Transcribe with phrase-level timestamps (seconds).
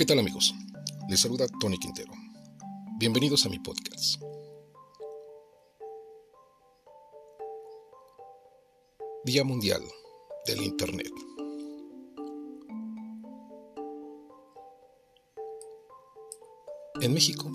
[0.00, 0.54] ¿Qué tal amigos?
[1.10, 2.10] Les saluda Tony Quintero.
[2.98, 4.18] Bienvenidos a mi podcast.
[9.26, 9.82] Día Mundial
[10.46, 11.12] del Internet.
[17.02, 17.50] En México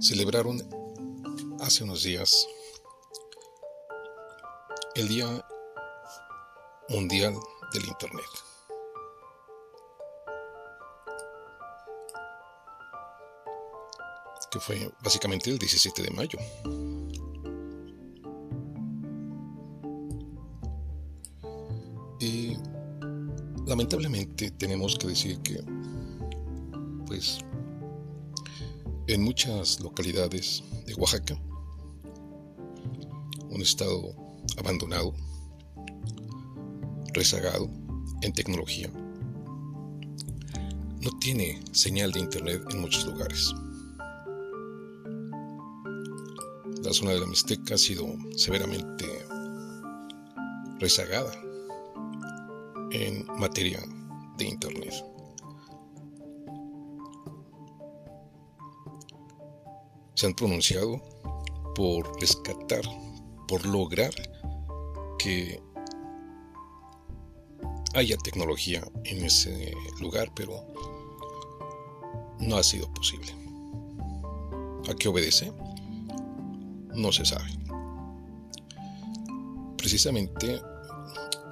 [0.00, 0.60] celebraron
[1.60, 2.48] hace unos días
[4.96, 5.46] el Día
[6.88, 7.36] Mundial
[7.72, 8.47] del Internet.
[14.60, 16.38] Fue básicamente el 17 de mayo.
[22.20, 22.56] Y
[23.66, 25.62] lamentablemente tenemos que decir que,
[27.06, 27.38] pues,
[29.06, 31.40] en muchas localidades de Oaxaca,
[33.50, 34.14] un estado
[34.58, 35.14] abandonado,
[37.14, 37.70] rezagado
[38.22, 38.90] en tecnología,
[41.00, 43.54] no tiene señal de internet en muchos lugares.
[46.88, 49.04] La zona de la Mixteca ha sido severamente
[50.78, 51.30] rezagada
[52.92, 53.78] en materia
[54.38, 54.94] de internet.
[60.14, 61.02] Se han pronunciado
[61.74, 62.80] por rescatar,
[63.46, 64.14] por lograr
[65.18, 65.60] que
[67.94, 70.64] haya tecnología en ese lugar, pero
[72.40, 73.30] no ha sido posible.
[74.88, 75.52] ¿A qué obedece?
[76.98, 77.48] No se sabe.
[79.76, 80.60] Precisamente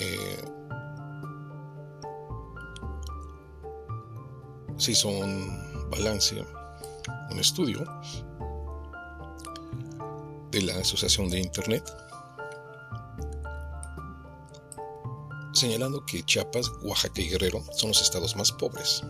[0.00, 0.44] eh,
[4.77, 6.44] se hizo un balance,
[7.30, 7.84] un estudio
[10.50, 11.84] de la Asociación de Internet
[15.52, 19.02] señalando que Chiapas, Oaxaca y Guerrero son los estados más pobres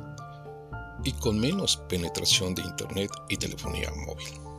[1.03, 4.56] y con menos penetración de Internet y telefonía móvil.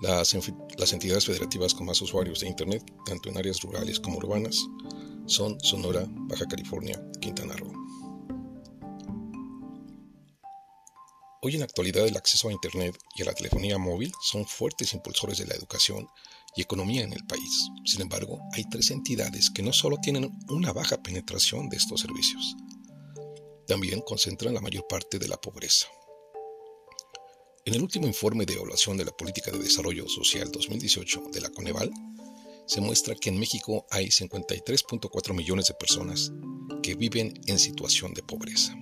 [0.00, 0.34] Las,
[0.92, 4.66] entidades federativas con más usuarios de Internet, tanto en áreas rurales como urbanas,
[5.26, 7.72] son Sonora, Baja California, Quintana Roo.
[11.42, 14.92] Hoy en la actualidad el acceso a Internet y a la telefonía móvil son fuertes
[14.94, 16.06] impulsores de la educación
[16.56, 17.68] y economía en el país.
[17.84, 22.56] Sin embargo, hay tres entidades que no solo tienen una baja penetración de estos servicios,
[23.70, 25.86] también concentran la mayor parte de la pobreza.
[27.66, 31.50] En el último informe de evaluación de la Política de Desarrollo Social 2018 de la
[31.50, 31.90] Coneval,
[32.66, 36.32] se muestra que en México hay 53.4 millones de personas
[36.82, 38.74] que viven en situación de pobreza.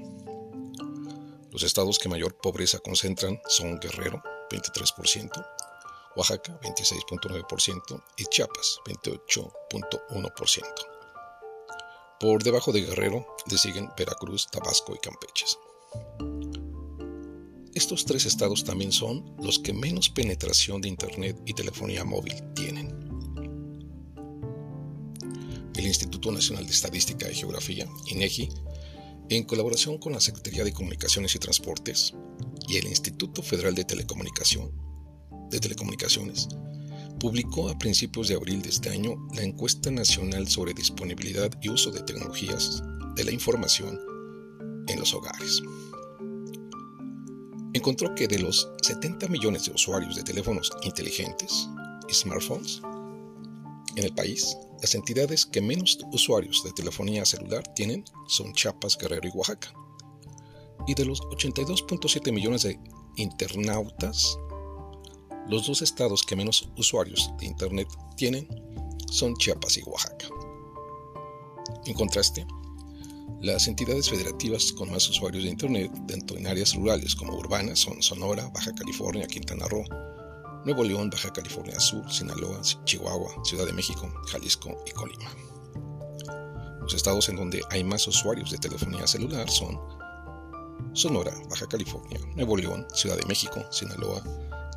[1.50, 5.44] Los estados que mayor pobreza concentran son Guerrero, 23%,
[6.14, 10.62] Oaxaca 26.9% y Chiapas 28.1%.
[12.20, 15.46] Por debajo de Guerrero le siguen Veracruz, Tabasco y Campeche.
[17.78, 22.88] Estos tres estados también son los que menos penetración de Internet y telefonía móvil tienen.
[25.76, 28.48] El Instituto Nacional de Estadística y Geografía, INEGI,
[29.28, 32.14] en colaboración con la Secretaría de Comunicaciones y Transportes
[32.66, 34.72] y el Instituto Federal de Telecomunicación,
[35.48, 36.48] de Telecomunicaciones,
[37.20, 41.92] publicó a principios de abril de este año la encuesta nacional sobre disponibilidad y uso
[41.92, 42.82] de tecnologías
[43.14, 44.00] de la información
[44.88, 45.62] en los hogares.
[47.78, 51.68] Encontró que de los 70 millones de usuarios de teléfonos inteligentes
[52.12, 52.82] smartphones
[53.94, 59.28] en el país, las entidades que menos usuarios de telefonía celular tienen son Chiapas, Guerrero
[59.28, 59.72] y Oaxaca.
[60.88, 62.80] Y de los 82.7 millones de
[63.14, 64.36] internautas
[65.46, 68.48] los dos estados que menos usuarios de Internet tienen
[69.08, 70.26] son Chiapas y Oaxaca.
[71.86, 72.44] En contraste,
[73.40, 78.02] las entidades federativas con más usuarios de Internet, tanto en áreas rurales como urbanas, son
[78.02, 79.84] Sonora, Baja California, Quintana Roo,
[80.64, 85.30] Nuevo León, Baja California Sur, Sinaloa, Chihuahua, Ciudad de México, Jalisco y Colima.
[86.80, 89.78] Los estados en donde hay más usuarios de telefonía celular son
[90.92, 94.22] Sonora, Baja California, Nuevo León, Ciudad de México, Sinaloa,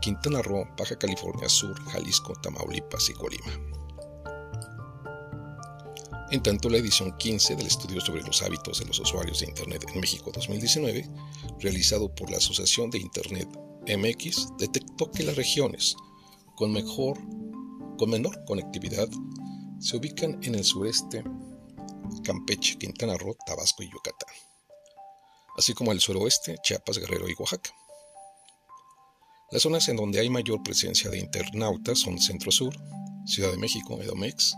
[0.01, 3.80] Quintana Roo, Baja California Sur, Jalisco, Tamaulipas y Colima.
[6.31, 9.85] En tanto, la edición 15 del estudio sobre los hábitos de los usuarios de Internet
[9.93, 11.05] en México 2019,
[11.59, 13.49] realizado por la Asociación de Internet
[13.85, 15.93] MX, detectó que las regiones
[16.55, 19.09] con, menor conectividad
[19.81, 21.21] se ubican en el sureste,
[22.23, 24.33] Campeche, Quintana Roo, Tabasco y Yucatán,
[25.57, 27.71] así como el suroeste, Chiapas, Guerrero y Oaxaca.
[29.51, 32.73] Las zonas en donde hay mayor presencia de internautas son Centro Sur,
[33.25, 34.55] Ciudad de México, Edomex,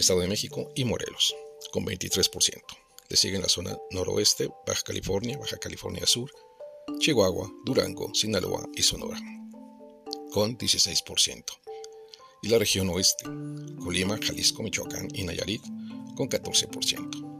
[0.00, 1.34] Estado de México y Morelos,
[1.72, 2.62] con 23%.
[3.08, 6.30] Le siguen la zona noroeste, Baja California, Baja California Sur,
[6.98, 9.20] Chihuahua, Durango, Sinaloa y Sonora,
[10.32, 11.44] con 16%.
[12.42, 13.24] Y la región oeste,
[13.82, 15.62] Colima, Jalisco, Michoacán y Nayarit,
[16.16, 17.30] con 14%.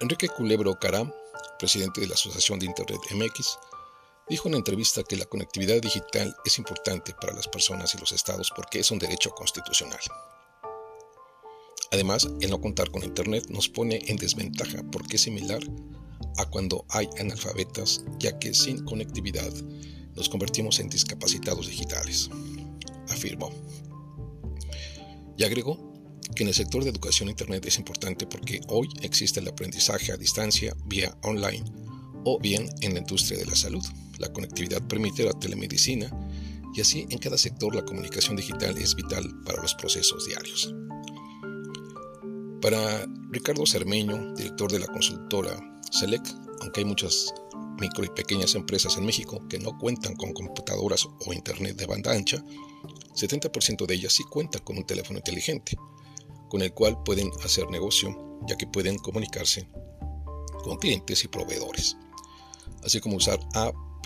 [0.00, 1.12] Enrique Culebro Caram,
[1.58, 3.58] presidente de la Asociación de Internet MX,
[4.28, 8.52] dijo en entrevista que la conectividad digital es importante para las personas y los estados
[8.54, 10.00] porque es un derecho constitucional.
[11.92, 15.62] Además, el no contar con Internet nos pone en desventaja porque es similar
[16.36, 19.52] a cuando hay analfabetas, ya que sin conectividad
[20.14, 22.28] nos convertimos en discapacitados digitales,
[23.08, 23.50] afirmó.
[25.36, 25.78] Y agregó
[26.34, 30.16] que en el sector de educación Internet es importante porque hoy existe el aprendizaje a
[30.16, 31.64] distancia vía online
[32.24, 33.84] o bien en la industria de la salud.
[34.18, 36.10] La conectividad permite la telemedicina
[36.74, 40.74] y así en cada sector la comunicación digital es vital para los procesos diarios.
[42.60, 45.56] Para Ricardo Cermeño, director de la consultora
[45.90, 46.22] SELEC,
[46.60, 47.32] aunque hay muchas
[47.78, 52.12] micro y pequeñas empresas en México que no cuentan con computadoras o internet de banda
[52.12, 52.42] ancha,
[53.14, 55.76] 70% de ellas sí cuentan con un teléfono inteligente,
[56.48, 59.68] con el cual pueden hacer negocio, ya que pueden comunicarse
[60.62, 61.96] con clientes y proveedores,
[62.82, 63.38] así como usar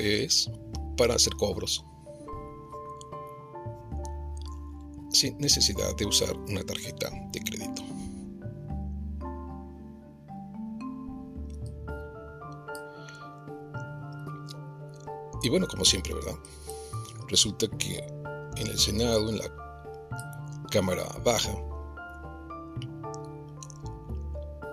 [0.01, 0.51] APS
[0.97, 1.85] para hacer cobros
[5.13, 7.83] sin necesidad de usar una tarjeta de crédito.
[15.43, 16.37] Y bueno, como siempre, ¿verdad?
[17.29, 17.99] Resulta que
[18.57, 19.51] en el Senado, en la
[20.71, 21.55] Cámara Baja,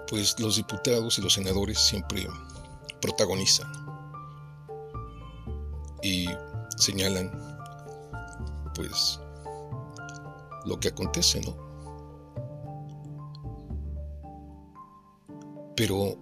[0.08, 2.28] pues los diputados y los senadores siempre
[3.02, 3.87] protagonizan
[6.08, 6.26] y
[6.78, 7.30] señalan
[8.74, 9.20] pues
[10.66, 11.58] lo que acontece, ¿no?
[15.76, 16.18] Pero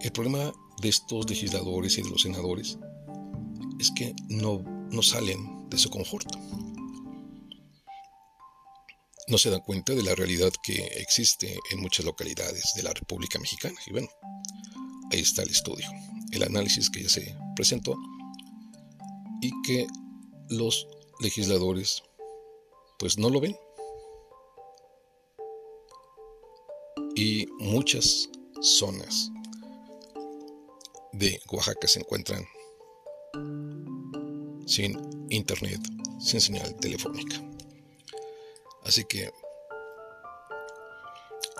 [0.00, 2.78] el problema de estos legisladores y de los senadores
[3.80, 6.28] es que no, no salen de su confort.
[9.26, 13.38] No se dan cuenta de la realidad que existe en muchas localidades de la República
[13.38, 13.78] Mexicana.
[13.86, 14.08] Y bueno,
[15.10, 15.86] ahí está el estudio,
[16.30, 17.96] el análisis que ya se presentó
[19.44, 19.86] y que
[20.48, 20.88] los
[21.20, 22.02] legisladores
[22.98, 23.54] pues no lo ven.
[27.14, 28.30] Y muchas
[28.62, 29.30] zonas
[31.12, 32.46] de Oaxaca se encuentran
[34.66, 34.98] sin
[35.28, 35.80] internet,
[36.18, 37.36] sin señal telefónica.
[38.84, 39.30] Así que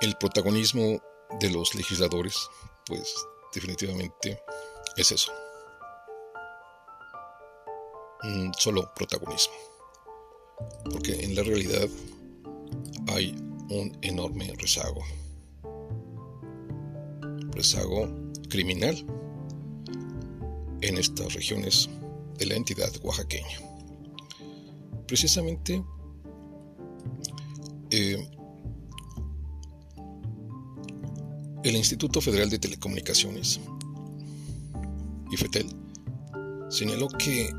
[0.00, 1.02] el protagonismo
[1.38, 2.48] de los legisladores,
[2.86, 3.14] pues
[3.52, 4.40] definitivamente
[4.96, 5.43] es eso.
[8.58, 9.54] Solo protagonismo.
[10.90, 11.88] Porque en la realidad
[13.08, 13.34] hay
[13.70, 15.02] un enorme rezago.
[17.50, 18.08] Rezago
[18.48, 18.94] criminal
[20.80, 21.88] en estas regiones
[22.38, 23.58] de la entidad oaxaqueña.
[25.06, 25.82] Precisamente,
[27.90, 28.28] eh,
[31.62, 33.60] el Instituto Federal de Telecomunicaciones,
[35.30, 35.66] IFETEL,
[36.68, 37.50] señaló que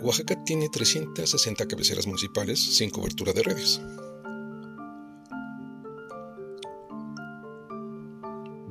[0.00, 3.80] Oaxaca tiene 360 cabeceras municipales sin cobertura de redes.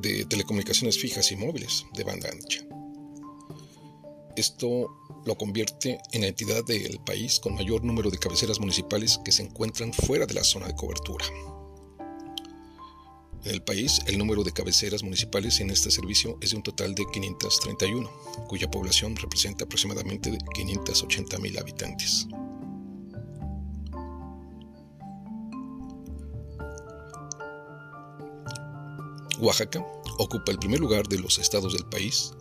[0.01, 2.61] de telecomunicaciones fijas y móviles de banda ancha.
[4.35, 9.31] Esto lo convierte en la entidad del país con mayor número de cabeceras municipales que
[9.31, 11.25] se encuentran fuera de la zona de cobertura.
[13.47, 16.93] En el país, el número de cabeceras municipales en este servicio es de un total
[16.93, 18.09] de 531,
[18.45, 22.27] cuya población representa aproximadamente 580 mil habitantes.
[29.39, 29.79] Oaxaca
[30.17, 32.33] ocupa el primer lugar de los estados del país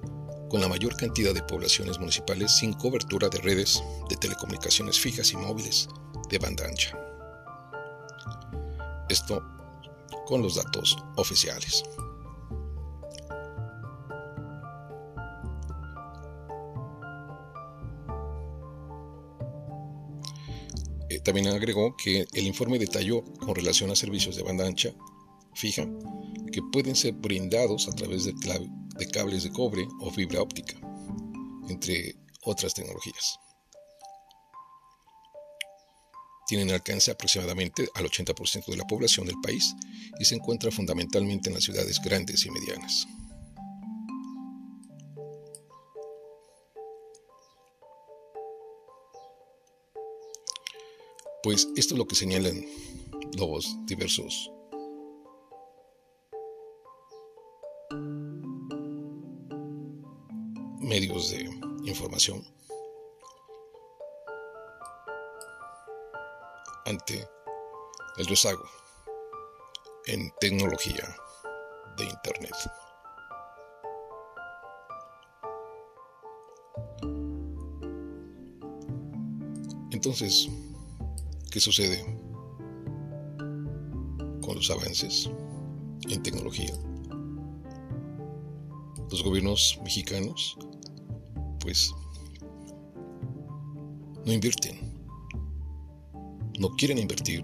[0.51, 5.37] con la mayor cantidad de poblaciones municipales sin cobertura de redes de telecomunicaciones fijas y
[5.37, 5.89] móviles
[6.29, 6.99] de banda ancha.
[9.09, 9.56] Esto
[10.27, 11.85] con los datos oficiales.
[21.09, 24.93] Eh, también agregó que el informe detalló con relación a servicios de banda ancha
[25.55, 25.87] fija
[26.53, 30.77] que pueden ser brindados a través de, de cables de cobre o fibra óptica,
[31.69, 33.39] entre otras tecnologías
[36.47, 39.75] tienen alcance aproximadamente al 80% de la población del país
[40.19, 43.07] y se encuentra fundamentalmente en las ciudades grandes y medianas.
[51.43, 52.65] Pues esto es lo que señalan
[53.37, 54.51] los diversos
[60.81, 61.51] medios de
[61.85, 62.56] información
[66.87, 67.29] ante
[68.17, 68.65] el rezago
[70.07, 71.17] en tecnología
[71.97, 72.55] de Internet.
[79.91, 80.49] Entonces,
[81.51, 82.05] ¿qué sucede
[84.43, 85.29] con los avances
[86.09, 86.73] en tecnología?
[89.11, 90.57] Los gobiernos mexicanos,
[91.61, 91.93] pues,
[94.25, 94.96] no invierten,
[96.59, 97.43] no quieren invertir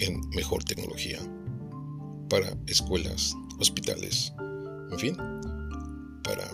[0.00, 1.18] en mejor tecnología
[2.28, 4.32] para escuelas, hospitales,
[4.90, 5.16] en fin,
[6.22, 6.50] para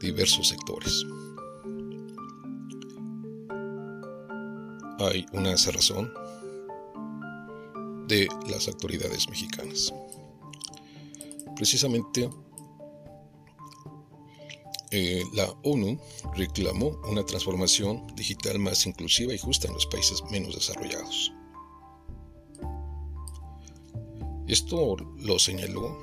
[0.00, 1.04] diversos sectores.
[5.00, 6.12] hay una cerrazón
[8.08, 9.92] de las autoridades mexicanas.
[11.56, 12.28] Precisamente
[14.90, 15.98] eh, la ONU
[16.34, 21.32] reclamó una transformación digital más inclusiva y justa en los países menos desarrollados.
[24.46, 25.98] Esto lo señaló,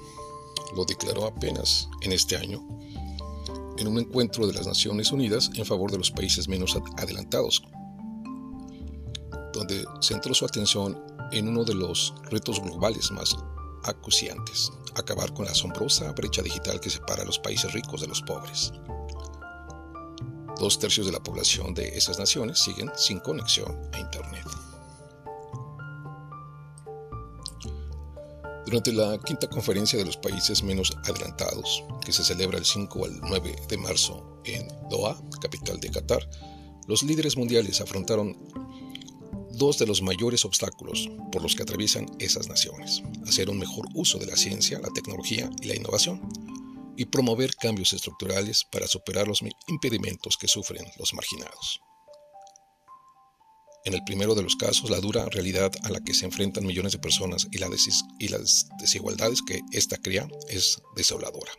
[0.76, 2.64] lo declaró apenas en este año
[3.78, 7.64] en un encuentro de las Naciones Unidas en favor de los países menos adelantados,
[9.52, 13.36] donde centró su atención en uno de los retos globales más
[13.86, 18.22] acuciantes, acabar con la asombrosa brecha digital que separa a los países ricos de los
[18.22, 18.72] pobres.
[20.60, 24.46] Dos tercios de la población de esas naciones siguen sin conexión a Internet.
[28.66, 33.22] Durante la quinta conferencia de los países menos adelantados, que se celebra el 5 al
[33.22, 36.28] 9 de marzo en Doha, capital de Qatar,
[36.88, 38.36] los líderes mundiales afrontaron
[39.58, 44.18] dos de los mayores obstáculos por los que atraviesan esas naciones, hacer un mejor uso
[44.20, 46.22] de la ciencia, la tecnología y la innovación,
[46.98, 51.82] y promover cambios estructurales para superar los impedimentos que sufren los marginados.
[53.86, 56.94] En el primero de los casos, la dura realidad a la que se enfrentan millones
[56.94, 61.52] de personas y, las desigualdades que ésta crea es desoladora.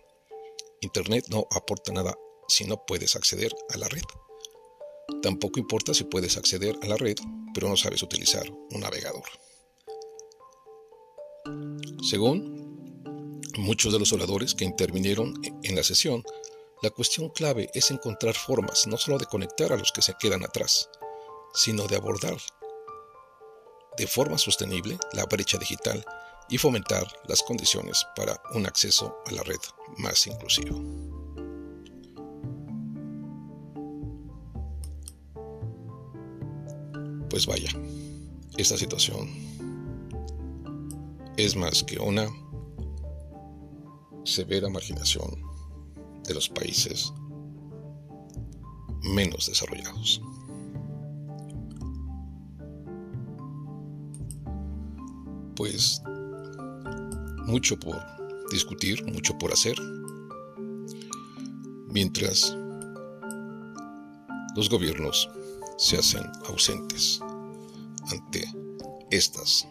[0.81, 2.15] Internet no aporta nada
[2.49, 4.03] si no puedes acceder a la red.
[5.23, 7.17] Tampoco importa si puedes acceder a la red,
[7.55, 9.25] pero no sabes utilizar un navegador.
[12.03, 16.23] Según muchos de los oradores que intervinieron en la sesión,
[16.83, 20.45] la cuestión clave es encontrar formas no solo de conectar a los que se quedan
[20.45, 20.91] atrás,
[21.55, 22.37] sino de abordar
[23.97, 26.05] de forma sostenible la brecha digital
[26.49, 29.61] y fomentar las condiciones para un acceso a la red
[29.97, 31.46] más inclusivo.
[37.37, 37.69] Pues vaya,
[38.57, 39.29] esta situación
[41.37, 42.27] es más que una
[44.25, 45.37] severa marginación
[46.27, 47.13] de los países
[49.03, 50.23] menos desarrollados.
[55.57, 56.01] Pues
[57.45, 58.01] mucho por
[58.51, 59.77] discutir, mucho por hacer,
[61.91, 62.57] mientras
[64.55, 65.29] los gobiernos
[65.77, 67.21] se hacen ausentes
[68.11, 68.45] ante
[69.11, 69.67] estas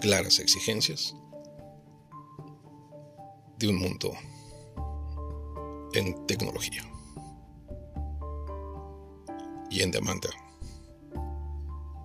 [0.00, 1.14] claras exigencias
[3.58, 4.12] de un mundo
[5.94, 6.82] en tecnología
[9.70, 10.28] y en demanda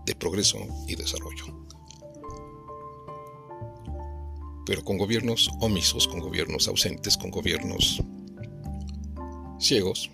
[0.06, 1.46] de progreso y desarrollo.
[4.66, 8.02] Pero con gobiernos omisos, con gobiernos ausentes, con gobiernos
[9.60, 10.10] ciegos,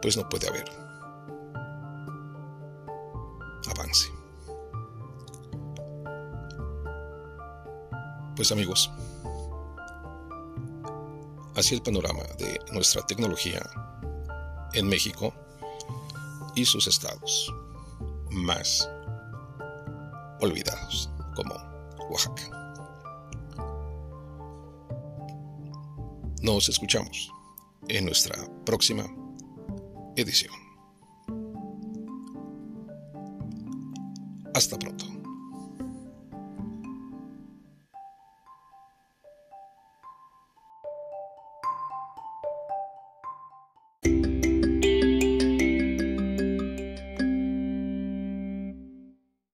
[0.00, 0.85] pues no puede haber
[8.36, 8.90] Pues amigos,
[11.54, 13.66] así el panorama de nuestra tecnología
[14.74, 15.32] en México
[16.54, 17.50] y sus estados
[18.30, 18.86] más
[20.40, 21.54] olvidados, como
[22.10, 22.50] Oaxaca.
[26.42, 27.30] Nos escuchamos
[27.88, 29.04] en nuestra próxima
[30.16, 30.52] edición.
[34.54, 34.95] Hasta pronto.